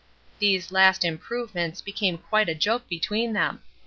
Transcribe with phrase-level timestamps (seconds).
[0.39, 3.61] These "last improvements" became quite a joke between them.